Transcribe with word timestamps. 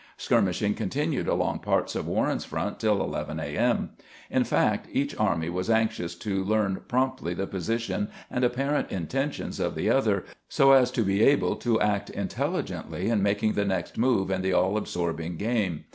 Skirmishing 0.17 0.73
continued 0.73 1.27
along 1.27 1.59
parts 1.59 1.93
of 1.93 2.07
Warren's 2.07 2.43
front 2.43 2.79
till 2.79 3.03
11 3.03 3.39
a. 3.39 3.55
m. 3.55 3.91
In 4.31 4.43
fact, 4.43 4.87
each 4.91 5.15
army 5.15 5.47
was 5.47 5.69
anxious 5.69 6.15
to 6.15 6.43
learn 6.43 6.81
promptly 6.87 7.35
the 7.35 7.45
position 7.45 8.09
and 8.31 8.43
apparent 8.43 8.91
intentions 8.91 9.59
of 9.59 9.75
the 9.75 9.91
other, 9.91 10.25
so 10.49 10.71
as 10.71 10.89
to 10.89 11.03
be 11.03 11.21
able 11.23 11.55
to 11.57 11.79
act 11.79 12.09
intelligently 12.09 13.09
in 13.09 13.21
making 13.21 13.53
the 13.53 13.63
next 13.63 13.95
move 13.95 14.31
in 14.31 14.41
the 14.41 14.55
aU 14.55 14.75
absorbing 14.75 15.37
game. 15.37 15.85